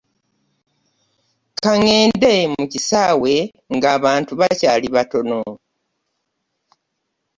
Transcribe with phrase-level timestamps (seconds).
[1.63, 3.33] Kangende mu kisaawe
[3.75, 5.39] nga abantu bakyaali batono.